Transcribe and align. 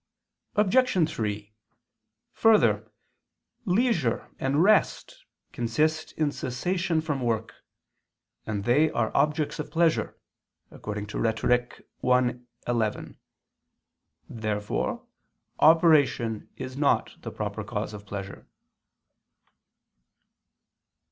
Obj. 0.55 1.09
3: 1.11 1.53
Further, 2.31 2.91
leisure 3.65 4.31
and 4.39 4.63
rest 4.63 5.25
consist 5.51 6.13
in 6.13 6.31
cessation 6.31 7.01
from 7.01 7.21
work: 7.21 7.53
and 8.47 8.63
they 8.63 8.89
are 8.89 9.11
objects 9.15 9.59
of 9.59 9.69
pleasure 9.69 10.17
(Rhet. 10.71 11.83
i, 12.03 12.39
11). 12.65 13.17
Therefore 14.27 15.05
operation 15.59 16.49
is 16.57 16.75
not 16.75 17.15
the 17.21 17.29
proper 17.31 17.63
cause 17.63 17.93
of 17.93 18.07
pleasure. 18.07 18.47